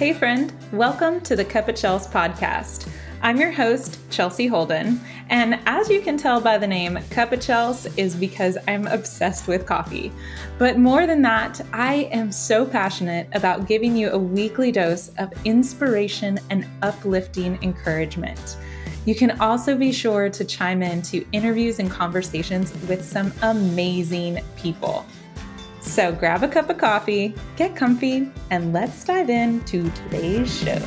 [0.00, 2.88] Hey, friend, welcome to the Cup of Chels podcast.
[3.20, 7.40] I'm your host, Chelsea Holden, and as you can tell by the name, Cup of
[7.40, 10.10] Chels is because I'm obsessed with coffee.
[10.56, 15.34] But more than that, I am so passionate about giving you a weekly dose of
[15.44, 18.56] inspiration and uplifting encouragement.
[19.04, 24.40] You can also be sure to chime in to interviews and conversations with some amazing
[24.56, 25.04] people.
[25.90, 30.80] So grab a cup of coffee, get comfy, and let's dive into today's show.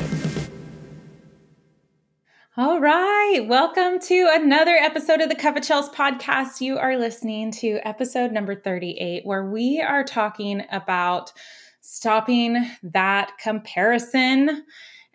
[2.56, 6.62] All right, welcome to another episode of the Cup of Chels podcast.
[6.62, 11.34] You are listening to episode number 38, where we are talking about
[11.82, 14.64] stopping that comparison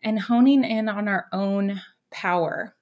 [0.02, 2.74] and honing in on our own power.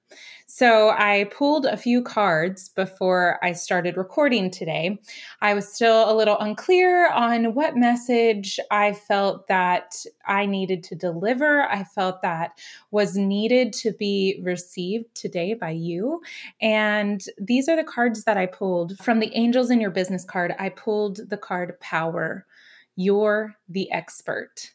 [0.49, 4.97] So I pulled a few cards before I started recording today.
[5.41, 10.95] I was still a little unclear on what message I felt that I needed to
[10.95, 11.63] deliver.
[11.63, 12.51] I felt that
[12.91, 16.21] was needed to be received today by you.
[16.61, 20.55] And these are the cards that I pulled from the Angels in Your Business card.
[20.57, 22.45] I pulled the card Power.
[22.95, 24.71] You're the expert.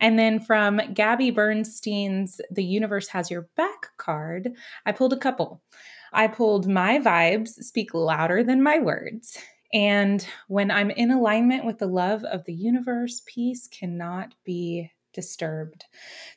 [0.00, 4.52] And then from Gabby Bernstein's The Universe Has Your Back card,
[4.86, 5.62] I pulled a couple.
[6.12, 9.38] I pulled My Vibes Speak Louder Than My Words.
[9.72, 15.84] And when I'm in alignment with the love of the universe, peace cannot be disturbed.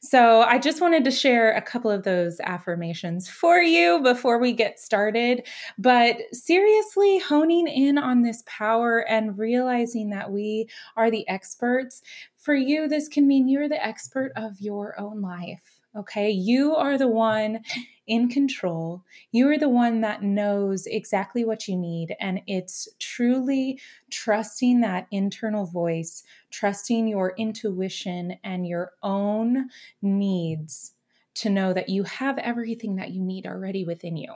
[0.02, 4.54] So I just wanted to share a couple of those affirmations for you before we
[4.54, 5.46] get started.
[5.78, 12.02] But seriously, honing in on this power and realizing that we are the experts.
[12.38, 15.73] For you, this can mean you're the expert of your own life.
[15.96, 16.32] Okay.
[16.32, 17.60] You are the one
[18.08, 19.04] in control.
[19.32, 22.16] You are the one that knows exactly what you need.
[22.20, 29.70] And it's truly trusting that internal voice, trusting your intuition and your own
[30.02, 30.94] needs
[31.36, 34.34] to know that you have everything that you need already within you.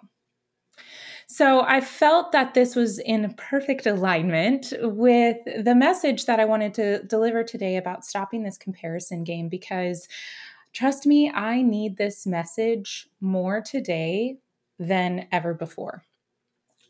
[1.27, 6.73] So I felt that this was in perfect alignment with the message that I wanted
[6.75, 10.07] to deliver today about stopping this comparison game because
[10.77, 14.37] Trust me, I need this message more today
[14.77, 16.03] than ever before.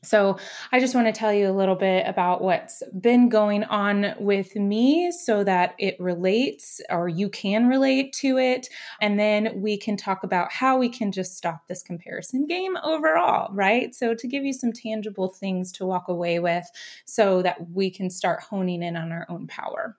[0.03, 0.38] So,
[0.74, 4.58] I just want to tell you a little bit about what's been going on with
[4.58, 8.68] me so that it relates or you can relate to it.
[9.00, 13.54] And then we can talk about how we can just stop this comparison game overall,
[13.54, 13.96] right?
[13.96, 16.69] So, to give you some tangible things to walk away with
[17.06, 19.96] so that we can start honing in on our own power.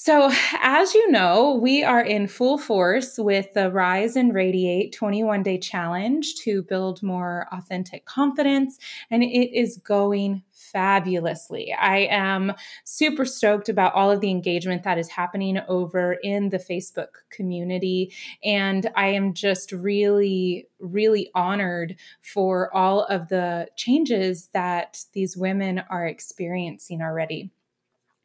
[0.00, 0.30] So,
[0.62, 5.58] as you know, we are in full force with the Rise and Radiate 21 day
[5.58, 8.78] challenge to build more authentic confidence,
[9.10, 11.74] and it is going fabulously.
[11.74, 12.52] I am
[12.84, 18.14] super stoked about all of the engagement that is happening over in the Facebook community.
[18.44, 25.82] And I am just really, really honored for all of the changes that these women
[25.90, 27.50] are experiencing already.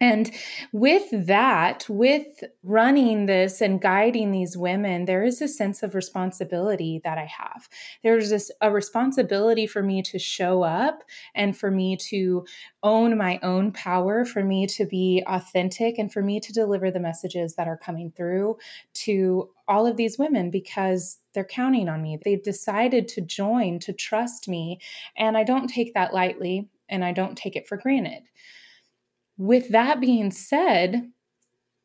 [0.03, 0.31] And
[0.73, 6.99] with that, with running this and guiding these women, there is a sense of responsibility
[7.05, 7.69] that I have.
[8.03, 11.03] There's this a responsibility for me to show up
[11.33, 12.45] and for me to
[12.83, 16.99] own my own power, for me to be authentic, and for me to deliver the
[16.99, 18.57] messages that are coming through
[19.05, 22.19] to all of these women because they're counting on me.
[22.21, 24.81] They've decided to join, to trust me.
[25.15, 28.23] And I don't take that lightly and I don't take it for granted
[29.38, 31.09] with that being said,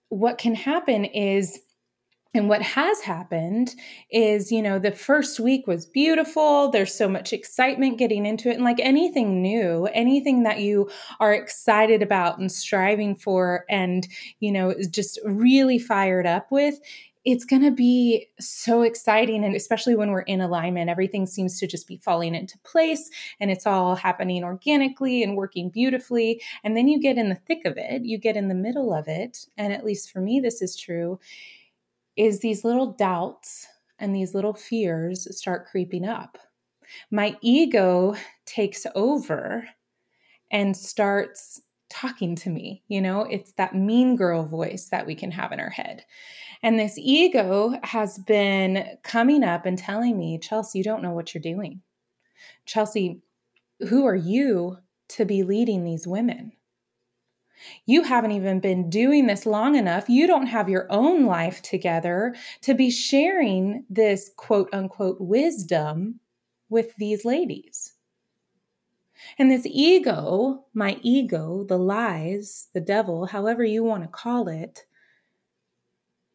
[0.09, 1.61] what can happen is
[2.35, 3.75] and what has happened
[4.11, 6.71] is, you know, the first week was beautiful.
[6.71, 8.57] There's so much excitement getting into it.
[8.57, 14.07] And like anything new, anything that you are excited about and striving for and,
[14.41, 16.79] you know, is just really fired up with,
[17.31, 19.45] it's going to be so exciting.
[19.45, 23.51] And especially when we're in alignment, everything seems to just be falling into place and
[23.51, 26.41] it's all happening organically and working beautifully.
[26.65, 29.09] And then you get in the thick of it, you get in the middle of
[29.09, 29.45] it.
[29.59, 31.21] And at least for me, this is true
[32.17, 33.67] is these little doubts
[33.99, 36.39] and these little fears start creeping up.
[37.11, 38.17] My ego
[38.47, 39.69] takes over
[40.51, 42.83] and starts talking to me.
[42.89, 46.05] You know, it's that mean girl voice that we can have in our head.
[46.63, 51.35] And this ego has been coming up and telling me, Chelsea, you don't know what
[51.35, 51.83] you're doing.
[52.67, 53.23] Chelsea,
[53.89, 54.79] who are you
[55.11, 56.53] to be leading these women?
[57.87, 60.09] You haven't even been doing this long enough.
[60.09, 66.21] You don't have your own life together to be sharing this quote unquote wisdom
[66.69, 67.95] with these ladies.
[69.39, 74.87] And this ego, my ego, the lies, the devil, however you want to call it,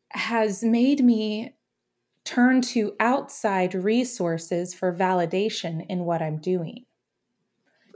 [0.09, 1.55] has made me
[2.23, 6.85] turn to outside resources for validation in what I'm doing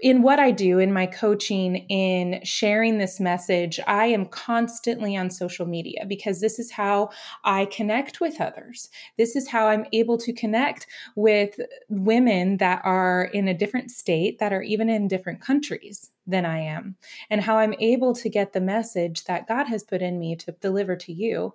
[0.02, 5.30] in what I do in my coaching, in sharing this message, I am constantly on
[5.30, 7.10] social media because this is how
[7.44, 8.90] I connect with others.
[9.18, 11.60] This is how I'm able to connect with
[11.90, 16.60] women that are in a different state, that are even in different countries than I
[16.60, 16.96] am,
[17.30, 20.52] and how I'm able to get the message that God has put in me to
[20.52, 21.54] deliver to you.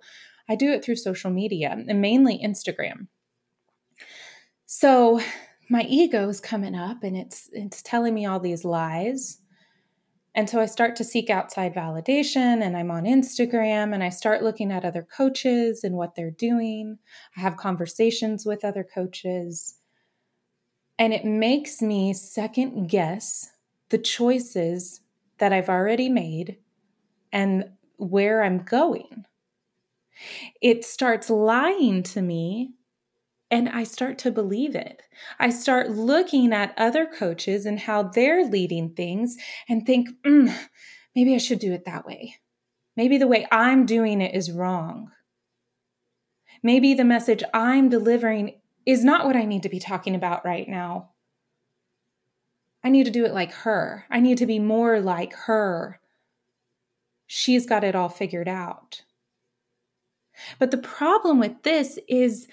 [0.49, 3.07] I do it through social media and mainly Instagram.
[4.65, 5.21] So,
[5.69, 9.39] my ego's coming up and it's it's telling me all these lies.
[10.35, 14.41] And so I start to seek outside validation and I'm on Instagram and I start
[14.41, 16.97] looking at other coaches and what they're doing.
[17.37, 19.75] I have conversations with other coaches.
[20.97, 23.51] And it makes me second guess
[23.89, 25.01] the choices
[25.37, 26.57] that I've already made
[27.31, 27.65] and
[27.97, 29.25] where I'm going.
[30.61, 32.73] It starts lying to me
[33.53, 35.03] and I start to believe it.
[35.39, 39.37] I start looking at other coaches and how they're leading things
[39.69, 40.51] and think, mm,
[41.15, 42.37] maybe I should do it that way.
[42.97, 45.11] Maybe the way I'm doing it is wrong.
[46.63, 50.67] Maybe the message I'm delivering is not what I need to be talking about right
[50.67, 51.11] now.
[52.83, 54.05] I need to do it like her.
[54.09, 55.99] I need to be more like her.
[57.27, 59.03] She's got it all figured out.
[60.57, 62.47] But the problem with this is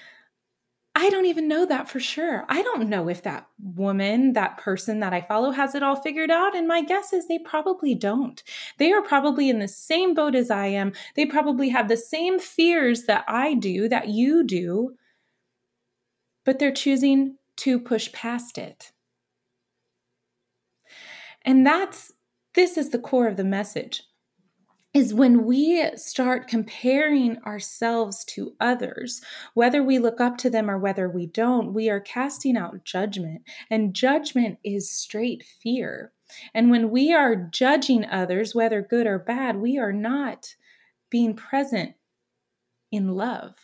[0.94, 2.44] I don't even know that for sure.
[2.48, 6.30] I don't know if that woman, that person that I follow has it all figured
[6.30, 6.56] out.
[6.56, 8.42] And my guess is they probably don't.
[8.78, 10.92] They are probably in the same boat as I am.
[11.14, 14.96] They probably have the same fears that I do, that you do,
[16.44, 18.90] but they're choosing to push past it.
[21.42, 22.12] And that's
[22.54, 24.02] this is the core of the message
[24.92, 29.20] is when we start comparing ourselves to others,
[29.54, 33.42] whether we look up to them or whether we don't, we are casting out judgment.
[33.70, 36.12] And judgment is straight fear.
[36.54, 40.56] And when we are judging others, whether good or bad, we are not
[41.08, 41.94] being present
[42.90, 43.54] in love.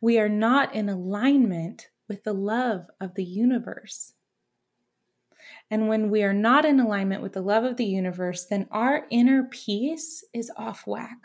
[0.00, 4.12] We are not in alignment with the love of the universe.
[5.72, 9.06] And when we are not in alignment with the love of the universe, then our
[9.08, 11.16] inner peace is off whack.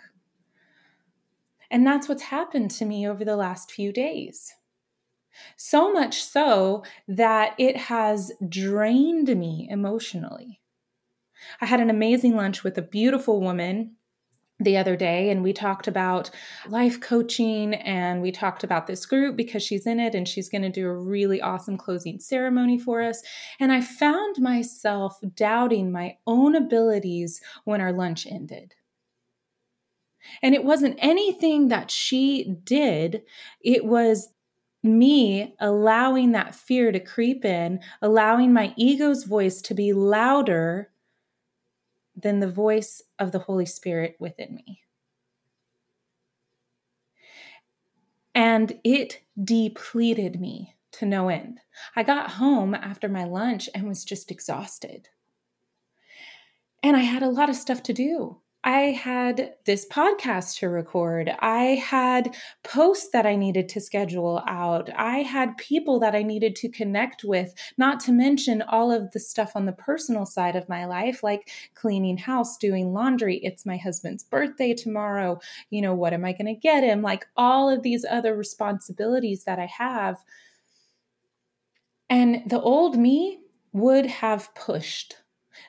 [1.70, 4.56] And that's what's happened to me over the last few days.
[5.58, 10.62] So much so that it has drained me emotionally.
[11.60, 13.98] I had an amazing lunch with a beautiful woman
[14.60, 16.32] the other day and we talked about
[16.68, 20.64] life coaching and we talked about this group because she's in it and she's going
[20.64, 23.22] to do a really awesome closing ceremony for us.
[23.60, 28.74] And i found myself doubting my own abilities when our lunch ended.
[30.42, 33.24] And it wasn't anything that she did.
[33.62, 34.30] It was
[34.84, 40.90] me allowing that fear to creep in allowing my ego's voice to be louder
[42.18, 44.82] than the voice of the Holy Spirit within me.
[48.34, 51.60] And it depleted me to no end.
[51.96, 55.10] I got home after my lunch and was just exhausted.
[56.84, 58.38] And I had a lot of stuff to do.
[58.68, 61.34] I had this podcast to record.
[61.40, 64.90] I had posts that I needed to schedule out.
[64.94, 69.22] I had people that I needed to connect with, not to mention all of the
[69.22, 73.38] stuff on the personal side of my life, like cleaning house, doing laundry.
[73.38, 75.40] It's my husband's birthday tomorrow.
[75.70, 77.02] You know, what am I going to get him?
[77.02, 80.18] Like all of these other responsibilities that I have.
[82.10, 83.40] And the old me
[83.72, 85.16] would have pushed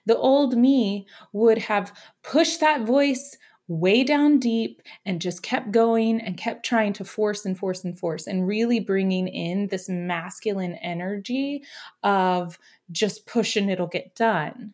[0.08, 3.36] the old me would have pushed that voice
[3.68, 7.98] way down deep and just kept going and kept trying to force and force and
[7.98, 11.62] force and really bringing in this masculine energy
[12.02, 12.58] of
[12.90, 14.72] just push and it'll get done.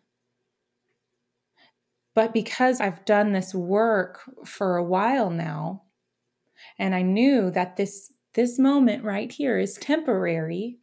[2.14, 5.82] But because I've done this work for a while now,
[6.78, 10.78] and I knew that this this moment right here is temporary,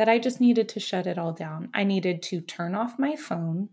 [0.00, 1.68] that I just needed to shut it all down.
[1.74, 3.68] I needed to turn off my phone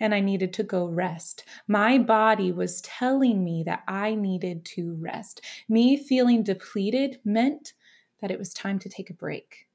[0.00, 1.44] and I needed to go rest.
[1.68, 5.42] My body was telling me that I needed to rest.
[5.68, 7.72] Me feeling depleted meant
[8.20, 9.68] that it was time to take a break.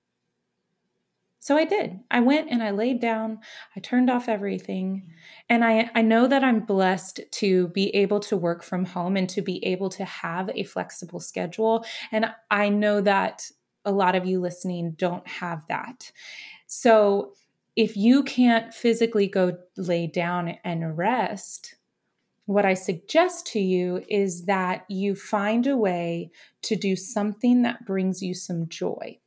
[1.40, 2.02] So I did.
[2.12, 3.40] I went and I laid down.
[3.74, 5.14] I turned off everything.
[5.48, 9.30] And I, I know that I'm blessed to be able to work from home and
[9.30, 11.86] to be able to have a flexible schedule.
[12.12, 13.50] And I know that
[13.90, 16.12] a lot of you listening don't have that.
[16.68, 17.34] So
[17.76, 21.76] if you can't physically go lay down and rest,
[22.46, 26.32] what I suggest to you is that you find a way
[26.64, 29.20] to do something that brings you some joy.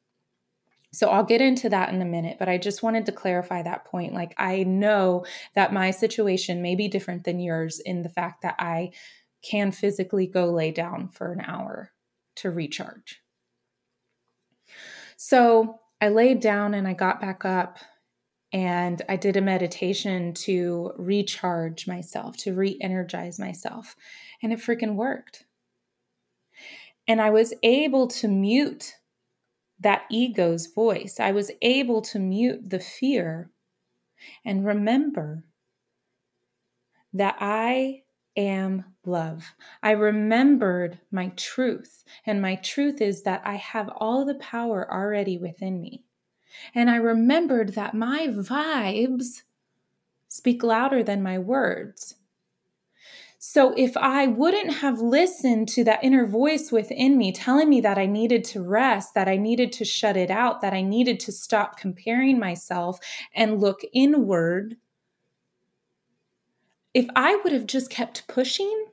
[0.93, 3.87] So I'll get into that in a minute, but I just wanted to clarify that
[3.87, 4.13] point.
[4.13, 8.57] Like, I know that my situation may be different than yours in the fact that
[8.59, 8.93] I
[9.43, 11.93] can physically go lay down for an hour
[12.37, 13.23] to recharge.
[15.25, 17.79] So I laid down and I got back up
[18.53, 23.95] and I did a meditation to recharge myself, to re energize myself.
[24.43, 25.45] And it freaking worked.
[27.07, 28.95] And I was able to mute
[29.79, 31.21] that ego's voice.
[31.21, 33.53] I was able to mute the fear
[34.45, 35.45] and remember
[37.13, 38.03] that I
[38.37, 39.55] am love.
[39.83, 45.39] I remembered my truth, and my truth is that I have all the power already
[45.39, 46.05] within me.
[46.75, 49.43] And I remembered that my vibes
[50.29, 52.17] speak louder than my words.
[53.45, 57.99] So if I wouldn't have listened to that inner voice within me telling me that
[57.99, 61.33] I needed to rest, that I needed to shut it out, that I needed to
[61.33, 63.01] stop comparing myself
[63.35, 64.77] and look inward,
[66.95, 68.87] if I would have just kept pushing,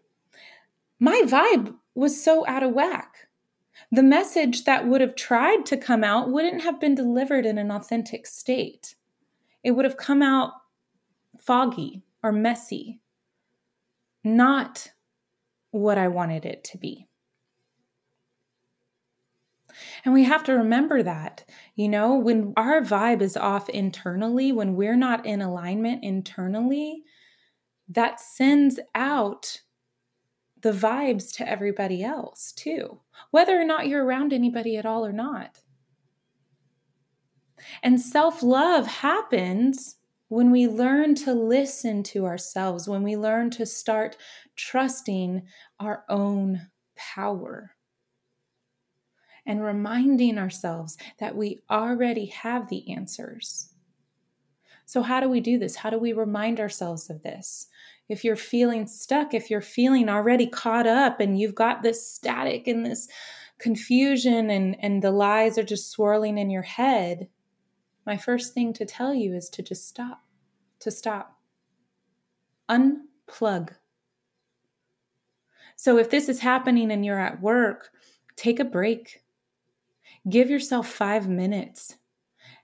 [0.99, 3.27] my vibe was so out of whack.
[3.91, 7.71] The message that would have tried to come out wouldn't have been delivered in an
[7.71, 8.95] authentic state.
[9.63, 10.51] It would have come out
[11.39, 12.99] foggy or messy
[14.23, 14.91] not
[15.71, 17.07] what I wanted it to be.
[20.03, 24.75] And we have to remember that, you know, when our vibe is off internally, when
[24.75, 27.03] we're not in alignment internally,
[27.87, 29.61] that sends out
[30.61, 32.99] the vibes to everybody else too,
[33.31, 35.59] whether or not you're around anybody at all or not.
[37.83, 39.97] And self love happens
[40.29, 44.15] when we learn to listen to ourselves, when we learn to start
[44.55, 45.43] trusting
[45.79, 47.75] our own power
[49.45, 53.73] and reminding ourselves that we already have the answers.
[54.85, 55.77] So, how do we do this?
[55.77, 57.67] How do we remind ourselves of this?
[58.09, 62.67] If you're feeling stuck, if you're feeling already caught up and you've got this static
[62.67, 63.07] and this
[63.59, 67.27] confusion and, and the lies are just swirling in your head,
[68.07, 70.23] my first thing to tell you is to just stop,
[70.79, 71.37] to stop.
[72.67, 73.75] Unplug.
[75.75, 77.91] So if this is happening and you're at work,
[78.35, 79.21] take a break.
[80.27, 81.95] Give yourself five minutes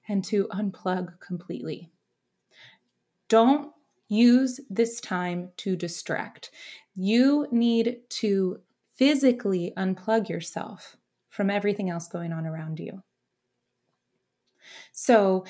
[0.07, 1.91] and to unplug completely.
[3.29, 3.71] Don't
[4.07, 6.51] use this time to distract.
[6.95, 8.59] You need to
[8.95, 10.95] physically unplug yourself
[11.29, 13.03] from everything else going on around you.
[14.91, 15.45] So,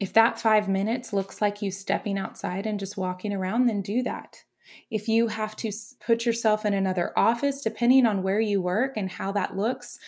[0.00, 4.02] if that five minutes looks like you stepping outside and just walking around, then do
[4.02, 4.42] that.
[4.90, 5.70] If you have to
[6.04, 10.00] put yourself in another office, depending on where you work and how that looks,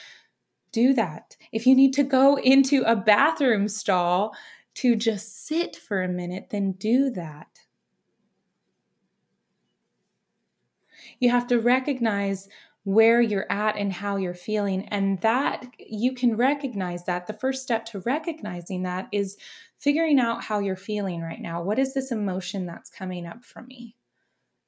[0.73, 1.37] do that.
[1.53, 4.35] If you need to go into a bathroom stall
[4.75, 7.47] to just sit for a minute, then do that.
[11.21, 12.49] You have to recognize
[12.85, 14.87] where you're at and how you're feeling.
[14.89, 17.27] And that you can recognize that.
[17.27, 19.37] The first step to recognizing that is
[19.79, 21.63] figuring out how you're feeling right now.
[21.63, 23.97] What is this emotion that's coming up for me?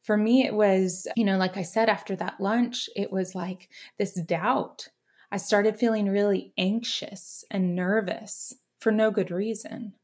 [0.03, 3.69] For me, it was, you know, like I said, after that lunch, it was like
[3.99, 4.89] this doubt.
[5.31, 9.95] I started feeling really anxious and nervous for no good reason.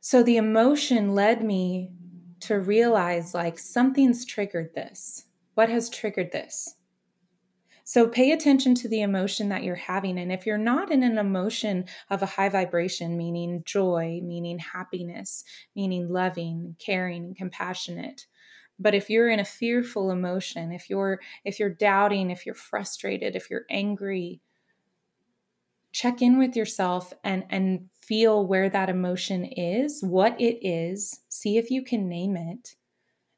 [0.00, 1.90] So the emotion led me
[2.44, 6.76] to realize like something's triggered this what has triggered this?
[7.84, 10.18] So pay attention to the emotion that you're having.
[10.18, 15.44] And if you're not in an emotion of a high vibration, meaning joy, meaning happiness,
[15.76, 18.26] meaning loving, caring, and compassionate,
[18.78, 23.36] but if you're in a fearful emotion, if you're if you're doubting, if you're frustrated,
[23.36, 24.40] if you're angry,
[25.94, 31.56] check in with yourself and and feel where that emotion is, what it is, see
[31.56, 32.76] if you can name it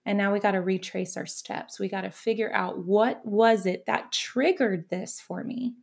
[0.06, 1.80] and now we got to retrace our steps.
[1.80, 5.74] We got to figure out what was it that triggered this for me.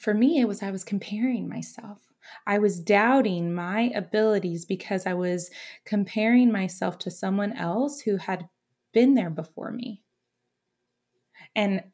[0.00, 2.00] For me, it was I was comparing myself.
[2.44, 5.50] I was doubting my abilities because I was
[5.84, 8.48] comparing myself to someone else who had
[8.92, 10.02] been there before me.
[11.54, 11.84] And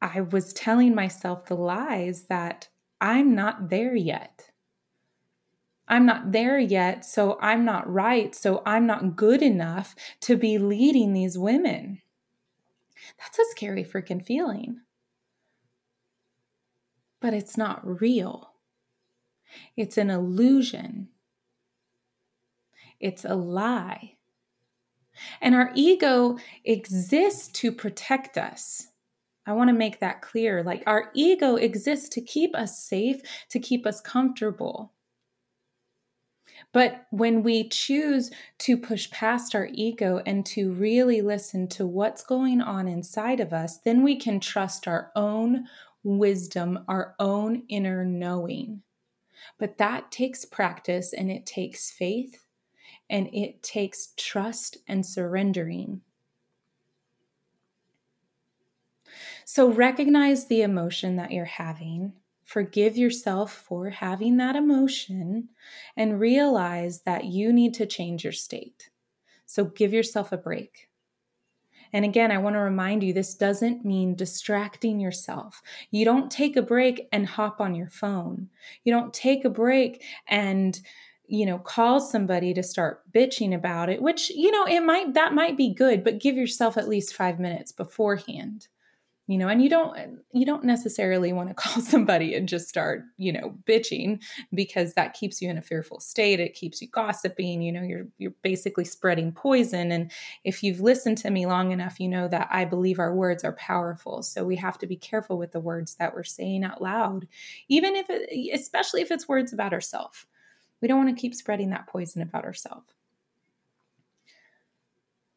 [0.00, 2.68] I was telling myself the lies that
[3.02, 4.52] I'm not there yet.
[5.88, 10.56] I'm not there yet, so I'm not right, so I'm not good enough to be
[10.56, 12.00] leading these women.
[13.18, 14.82] That's a scary freaking feeling.
[17.20, 18.52] But it's not real.
[19.76, 21.08] It's an illusion.
[23.00, 24.14] It's a lie.
[25.40, 28.91] And our ego exists to protect us.
[29.46, 30.62] I want to make that clear.
[30.62, 33.20] Like our ego exists to keep us safe,
[33.50, 34.92] to keep us comfortable.
[36.72, 42.24] But when we choose to push past our ego and to really listen to what's
[42.24, 45.66] going on inside of us, then we can trust our own
[46.04, 48.82] wisdom, our own inner knowing.
[49.58, 52.44] But that takes practice and it takes faith
[53.10, 56.00] and it takes trust and surrendering.
[59.44, 62.12] So recognize the emotion that you're having
[62.52, 65.48] Forgive yourself for having that emotion
[65.96, 68.90] and realize that you need to change your state.
[69.46, 70.90] So give yourself a break.
[71.94, 75.62] And again, I want to remind you this doesn't mean distracting yourself.
[75.90, 78.50] You don't take a break and hop on your phone.
[78.84, 80.78] You don't take a break and
[81.26, 85.32] you know call somebody to start bitching about it which you know it might that
[85.32, 88.66] might be good but give yourself at least 5 minutes beforehand
[89.28, 93.02] you know and you don't you don't necessarily want to call somebody and just start
[93.16, 94.20] you know bitching
[94.52, 96.40] because that keeps you in a fearful state.
[96.40, 97.62] It keeps you gossiping.
[97.62, 99.92] You know you're you're basically spreading poison.
[99.92, 100.10] And
[100.44, 103.54] if you've listened to me long enough you know that I believe our words are
[103.54, 104.22] powerful.
[104.22, 107.26] So we have to be careful with the words that we're saying out loud
[107.68, 110.26] even if it especially if it's words about ourselves
[110.80, 112.92] we don't want to keep spreading that poison about ourselves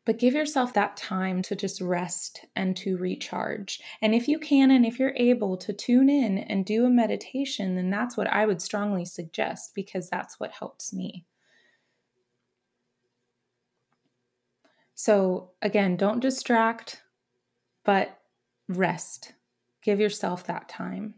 [0.05, 3.81] but give yourself that time to just rest and to recharge.
[4.01, 7.75] And if you can and if you're able to tune in and do a meditation,
[7.75, 11.25] then that's what I would strongly suggest because that's what helps me.
[14.93, 17.01] So, again, don't distract,
[17.83, 18.17] but
[18.69, 19.33] rest.
[19.81, 21.15] Give yourself that time.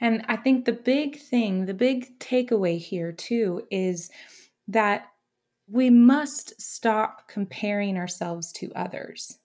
[0.00, 4.10] And I think the big thing, the big takeaway here too, is
[4.68, 5.11] that
[5.68, 9.38] we must stop comparing ourselves to others.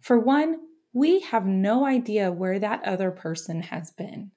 [0.00, 0.58] For one,
[0.92, 4.32] we have no idea where that other person has been.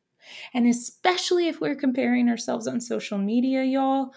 [0.53, 4.13] And especially if we're comparing ourselves on social media, y'all,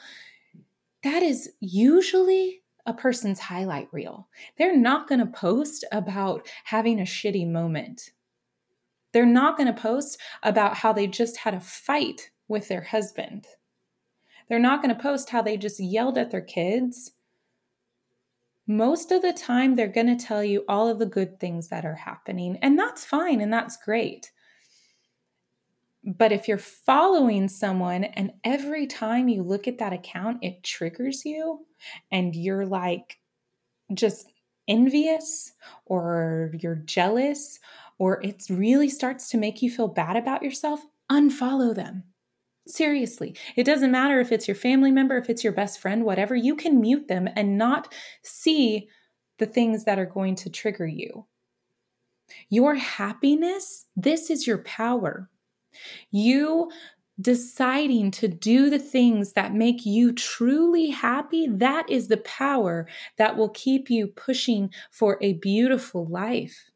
[1.03, 4.29] that is usually a person's highlight reel.
[4.59, 8.11] They're not going to post about having a shitty moment.
[9.13, 13.47] They're not going to post about how they just had a fight with their husband.
[14.49, 17.13] They're not going to post how they just yelled at their kids.
[18.67, 21.85] Most of the time, they're going to tell you all of the good things that
[21.85, 24.33] are happening, and that's fine and that's great.
[26.07, 31.25] But if you're following someone and every time you look at that account, it triggers
[31.25, 31.67] you
[32.13, 33.19] and you're like
[33.93, 34.33] just
[34.69, 35.53] envious
[35.85, 37.59] or you're jealous
[37.99, 40.81] or it really starts to make you feel bad about yourself,
[41.11, 42.05] unfollow them.
[42.67, 46.35] Seriously, it doesn't matter if it's your family member, if it's your best friend, whatever,
[46.35, 48.89] you can mute them and not see
[49.39, 51.27] the things that are going to trigger you.
[52.49, 55.31] Your happiness, this is your power.
[56.11, 56.71] You
[57.21, 63.37] deciding to do the things that make you truly happy, that is the power that
[63.37, 66.71] will keep you pushing for a beautiful life.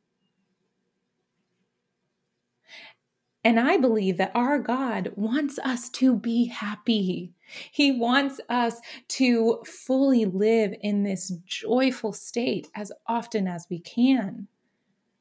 [3.42, 7.33] And I believe that our God wants us to be happy.
[7.72, 14.48] He wants us to fully live in this joyful state as often as we can.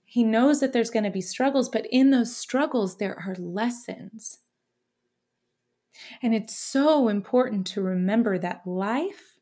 [0.06, 4.40] He knows that there's going to be struggles, but in those struggles, there are lessons.
[6.22, 9.38] And it's so important to remember that life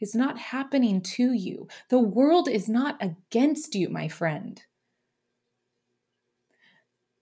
[0.00, 1.68] is not happening to you.
[1.90, 4.62] The world is not against you, my friend.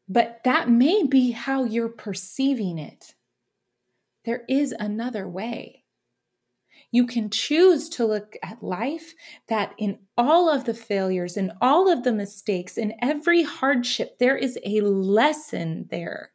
[0.09, 3.15] But that may be how you're perceiving it.
[4.25, 5.85] There is another way.
[6.91, 9.15] You can choose to look at life
[9.49, 14.37] that in all of the failures, in all of the mistakes, in every hardship, there
[14.37, 16.31] is a lesson there.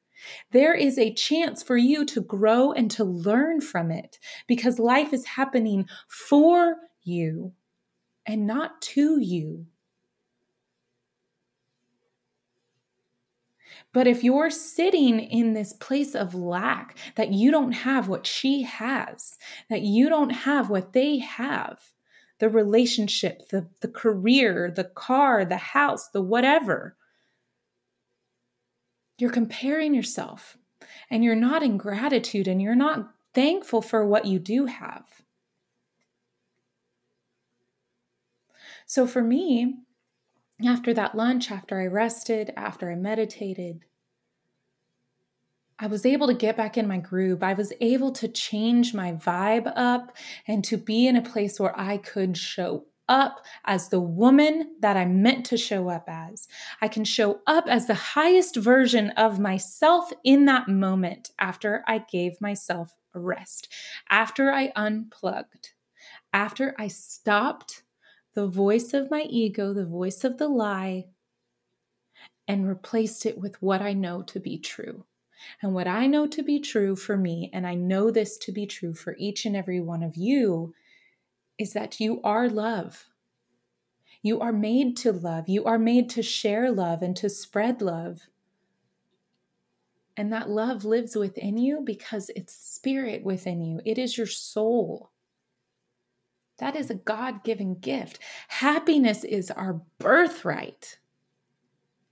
[0.51, 5.13] There is a chance for you to grow and to learn from it because life
[5.13, 7.53] is happening for you
[8.25, 9.65] and not to you.
[13.93, 18.63] But if you're sitting in this place of lack, that you don't have what she
[18.63, 19.37] has,
[19.69, 21.91] that you don't have what they have,
[22.39, 26.95] the relationship, the, the career, the car, the house, the whatever,
[29.17, 30.57] you're comparing yourself
[31.09, 35.05] and you're not in gratitude and you're not thankful for what you do have.
[38.85, 39.75] So for me,
[40.65, 43.85] after that lunch, after I rested, after I meditated,
[45.81, 47.41] I was able to get back in my groove.
[47.41, 51.77] I was able to change my vibe up and to be in a place where
[51.79, 56.47] I could show up as the woman that I'm meant to show up as.
[56.81, 61.99] I can show up as the highest version of myself in that moment after I
[61.99, 63.67] gave myself a rest,
[64.09, 65.71] after I unplugged,
[66.33, 67.83] after I stopped
[68.33, 71.07] the voice of my ego, the voice of the lie,
[72.47, 75.05] and replaced it with what I know to be true.
[75.61, 78.65] And what I know to be true for me, and I know this to be
[78.65, 80.73] true for each and every one of you,
[81.57, 83.07] is that you are love.
[84.21, 85.47] You are made to love.
[85.47, 88.21] You are made to share love and to spread love.
[90.17, 95.11] And that love lives within you because it's spirit within you, it is your soul.
[96.59, 98.19] That is a God given gift.
[98.47, 100.99] Happiness is our birthright.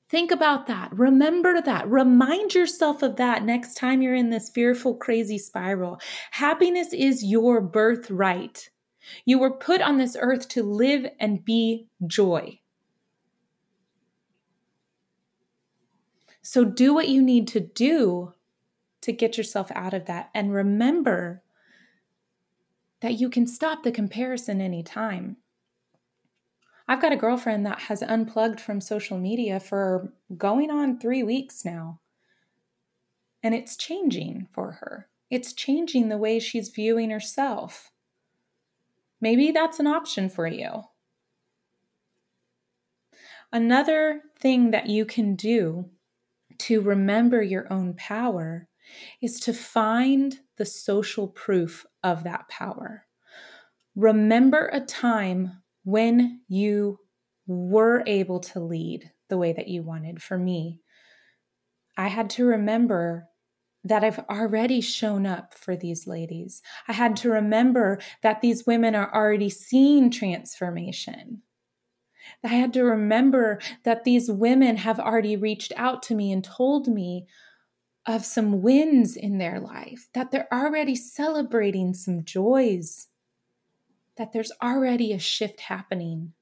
[0.10, 0.94] Think about that.
[0.94, 1.90] Remember that.
[1.90, 6.00] Remind yourself of that next time you're in this fearful, crazy spiral.
[6.32, 8.70] Happiness is your birthright.
[9.26, 12.60] You were put on this earth to live and be joy.
[16.42, 18.34] So do what you need to do
[19.02, 20.30] to get yourself out of that.
[20.34, 21.44] And remember
[23.02, 25.38] that you can stop the comparison anytime.
[26.88, 31.66] I've got a girlfriend that has unplugged from social media for going on three weeks
[31.66, 32.00] now.
[33.44, 35.10] And it's changing for her.
[35.30, 37.92] It's changing the way she's viewing herself.
[39.20, 40.84] Maybe that's an option for you.
[43.52, 45.90] Another thing that you can do
[46.60, 48.68] to remember your own power
[49.22, 53.06] is to find the social proof of that power.
[53.96, 57.00] Remember a time when you
[57.48, 60.22] were able to lead the way that you wanted.
[60.22, 60.82] For me,
[61.98, 63.28] I had to remember
[63.84, 66.62] that I've already shown up for these ladies.
[66.88, 71.42] I had to remember that these women are already seeing transformation.
[72.44, 76.88] I had to remember that these women have already reached out to me and told
[76.88, 77.28] me
[78.08, 83.08] of some wins in their life, that they're already celebrating some joys
[84.18, 86.34] that there's already a shift happening.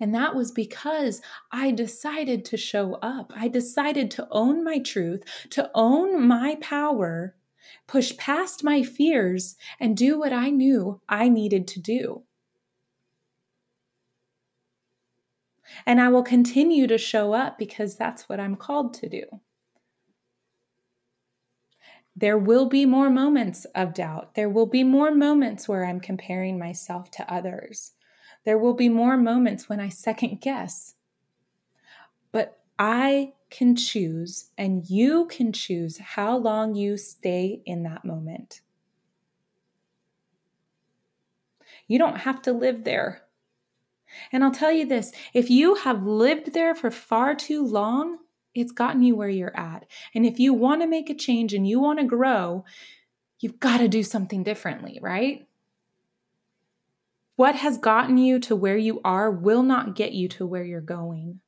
[0.00, 3.32] And that was because I decided to show up.
[3.34, 7.34] I decided to own my truth, to own my power,
[7.86, 12.24] push past my fears, and do what I knew I needed to do.
[15.86, 19.22] And I will continue to show up because that's what I'm called to do.
[22.18, 24.34] There will be more moments of doubt.
[24.34, 27.92] There will be more moments where I'm comparing myself to others.
[28.44, 30.94] There will be more moments when I second guess.
[32.32, 38.62] But I can choose, and you can choose how long you stay in that moment.
[41.86, 43.22] You don't have to live there.
[44.32, 48.18] And I'll tell you this if you have lived there for far too long,
[48.56, 49.86] it's gotten you where you're at.
[50.14, 52.64] And if you want to make a change and you want to grow,
[53.40, 55.46] you've got to do something differently, right?
[57.36, 60.80] What has gotten you to where you are will not get you to where you're
[60.80, 61.40] going.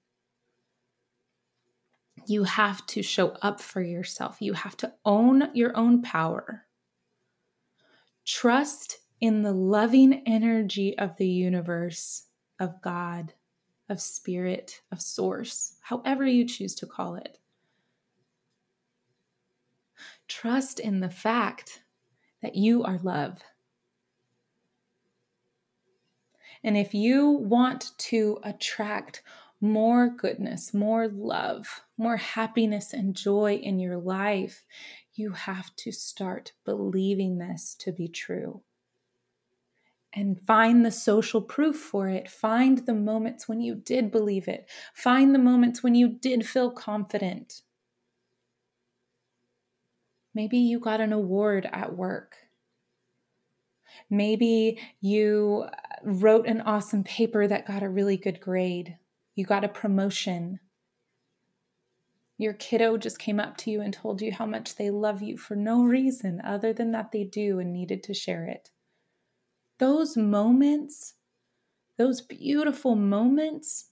[2.27, 4.37] You have to show up for yourself.
[4.40, 6.66] You have to own your own power.
[8.27, 12.25] Trust in the loving energy of the universe,
[12.61, 13.33] of God
[13.88, 17.38] of spirit, of source, however you choose to call it.
[20.29, 21.83] Trust in the fact
[22.42, 23.38] that you are love.
[26.62, 29.22] And if you want to attract
[29.61, 34.64] more goodness, more love, more happiness and joy in your life,
[35.14, 38.62] you have to start believing this to be true
[40.14, 42.31] and find the social proof for it.
[42.31, 44.68] Find the moments when you did believe it.
[44.94, 47.62] Find the moments when you did feel confident.
[50.35, 52.37] Maybe you got an award at work.
[54.09, 58.97] Maybe you uh, wrote an awesome paper that got a really good grade.
[59.35, 60.61] You got a promotion.
[62.38, 65.37] Your kiddo just came up to you and told you how much they love you
[65.37, 68.71] for no reason other than that they do and needed to share it
[69.79, 71.14] those moments,
[71.97, 73.91] those beautiful moments,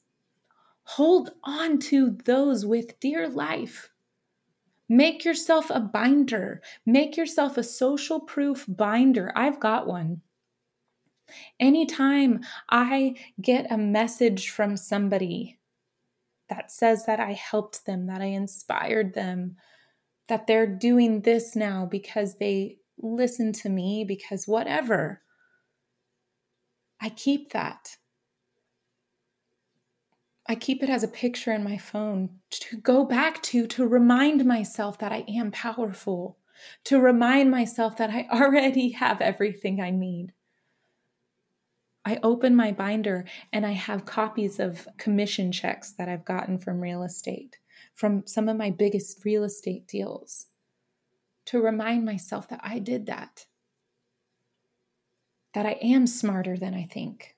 [0.85, 3.91] hold on to those with dear life.
[4.89, 6.63] Make yourself a binder.
[6.85, 9.33] Make yourself a social proof binder.
[9.35, 10.23] I've got one.
[11.59, 15.59] Anytime I get a message from somebody
[16.49, 19.57] that says that I helped them, that I inspired them,
[20.29, 25.23] that they're doing this now because they listen to me, because whatever.
[27.01, 27.97] I keep that.
[30.49, 34.45] I keep it as a picture in my phone to go back to, to remind
[34.45, 36.39] myself that I am powerful,
[36.85, 40.33] to remind myself that I already have everything I need.
[42.05, 46.81] I open my binder and I have copies of commission checks that I've gotten from
[46.81, 47.59] real estate,
[47.95, 50.47] from some of my biggest real estate deals,
[51.47, 53.47] to remind myself that I did that,
[55.57, 57.35] that I am smarter than I think,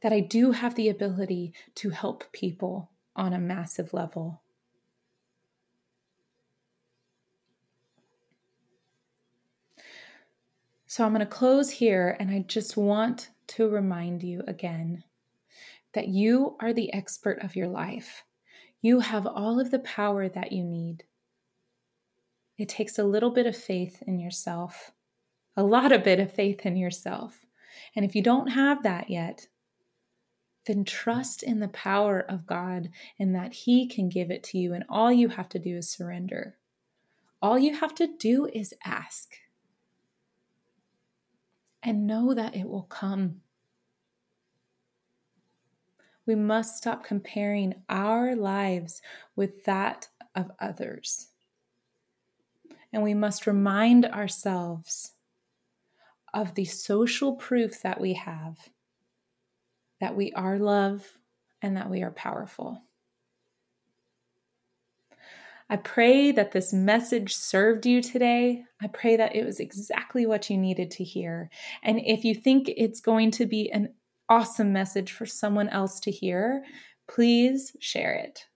[0.00, 4.40] that I do have the ability to help people on a massive level.
[10.86, 15.02] So I'm going to close here, and I just want to remind you again
[15.94, 18.22] that you are the expert of your life.
[18.80, 21.02] You have all of the power that you need.
[22.56, 24.92] It takes a little bit of faith in yourself,
[25.56, 27.44] a lot of bit of faith in yourself.
[27.94, 29.46] And if you don't have that yet,
[30.66, 34.74] then trust in the power of God and that He can give it to you.
[34.74, 36.56] And all you have to do is surrender.
[37.42, 39.34] All you have to do is ask
[41.82, 43.40] and know that it will come.
[46.26, 49.00] We must stop comparing our lives
[49.34, 51.28] with that of others.
[52.92, 55.12] And we must remind ourselves
[56.34, 58.56] of the social proof that we have
[60.00, 61.06] that we are love
[61.62, 62.82] and that we are powerful.
[65.68, 68.64] I pray that this message served you today.
[68.82, 71.48] I pray that it was exactly what you needed to hear.
[71.84, 73.94] And if you think it's going to be an
[74.28, 76.64] awesome message for someone else to hear,
[77.08, 78.46] please share it.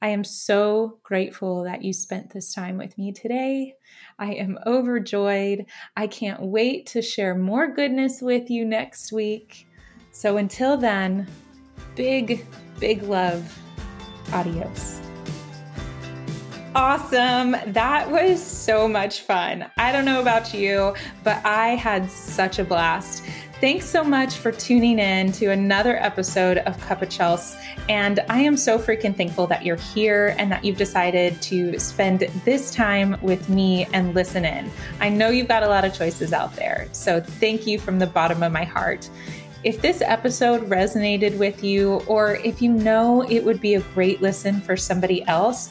[0.00, 3.74] I am so grateful that you spent this time with me today.
[4.18, 5.66] I am overjoyed.
[5.96, 9.66] I can't wait to share more goodness with you next week.
[10.12, 11.26] So until then,
[11.96, 12.46] big,
[12.78, 13.58] big love.
[14.32, 15.07] Adios.
[16.78, 17.56] Awesome.
[17.72, 19.68] That was so much fun.
[19.78, 23.24] I don't know about you, but I had such a blast.
[23.60, 27.60] Thanks so much for tuning in to another episode of Cup of Chels.
[27.88, 32.20] And I am so freaking thankful that you're here and that you've decided to spend
[32.44, 34.70] this time with me and listen in.
[35.00, 36.86] I know you've got a lot of choices out there.
[36.92, 39.10] So thank you from the bottom of my heart.
[39.64, 44.22] If this episode resonated with you, or if you know it would be a great
[44.22, 45.70] listen for somebody else,